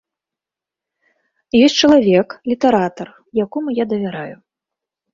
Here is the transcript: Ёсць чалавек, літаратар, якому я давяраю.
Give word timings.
Ёсць 1.65 1.77
чалавек, 1.85 2.27
літаратар, 2.53 3.07
якому 3.45 3.79
я 3.85 3.91
давяраю. 3.97 4.35